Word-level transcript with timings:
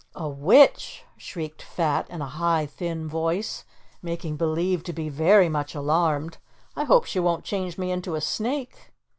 "A 0.15 0.27
witch," 0.27 1.05
shrieked 1.15 1.61
Fat 1.61 2.09
in 2.09 2.23
a 2.23 2.25
high, 2.25 2.65
thin 2.65 3.07
voice, 3.07 3.65
making 4.01 4.35
believe 4.35 4.81
to 4.85 4.93
be 4.93 5.09
very 5.09 5.47
much 5.47 5.75
alarmed. 5.75 6.39
"I 6.75 6.85
hope 6.85 7.05
she 7.05 7.19
won't 7.19 7.45
change 7.45 7.77
me 7.77 7.91
into 7.91 8.15
a 8.15 8.21
snake." 8.21 8.93